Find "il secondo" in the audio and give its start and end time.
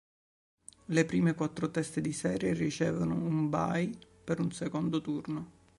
4.39-4.99